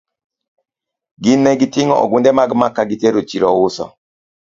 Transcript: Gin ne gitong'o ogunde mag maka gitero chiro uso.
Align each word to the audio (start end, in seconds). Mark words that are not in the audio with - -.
Gin 1.23 1.39
ne 1.43 1.51
gitong'o 1.59 1.95
ogunde 2.03 2.31
mag 2.37 2.49
maka 2.61 2.81
gitero 2.89 3.19
chiro 3.29 3.47
uso. 3.67 3.85